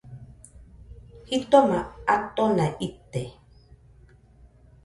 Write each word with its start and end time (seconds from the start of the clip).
Jitoma 1.29 1.79
atona 2.15 2.65
ite 2.87 3.23